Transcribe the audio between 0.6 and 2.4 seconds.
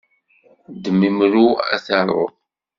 Ddem imru ad taruḍ!